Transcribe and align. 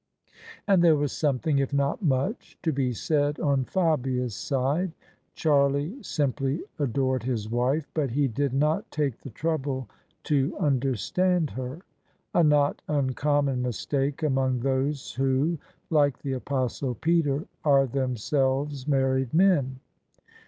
And 0.67 0.83
there 0.83 0.95
was 0.95 1.11
something— 1.11 1.59
if 1.59 1.71
not 1.71 2.01
much— 2.03 2.57
to 2.63 2.71
be 2.73 2.91
said 2.91 3.39
on 3.39 3.65
Fabia's 3.65 4.33
side. 4.33 4.93
Charlie 5.35 6.01
simply 6.01 6.63
adored 6.79 7.21
his 7.21 7.47
wife; 7.47 7.85
but 7.93 8.09
he 8.09 8.27
did 8.27 8.51
not 8.51 8.89
take 8.89 9.19
the 9.19 9.29
trouble 9.29 9.87
to 10.23 10.57
understand 10.57 11.51
her. 11.51 11.81
A 12.33 12.43
not 12.43 12.81
uncommon 12.87 13.61
mistake 13.61 14.23
among 14.23 14.61
those 14.61 15.13
who— 15.13 15.59
^like 15.91 16.17
the 16.23 16.33
Apostle 16.33 16.95
Peter— 16.95 17.45
^are 17.63 17.87
themselves 17.91 18.87
married 18.87 19.31
men! 19.35 19.81